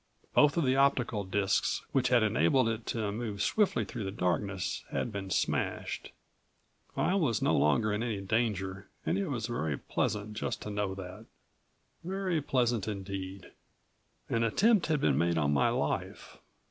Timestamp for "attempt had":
14.43-15.01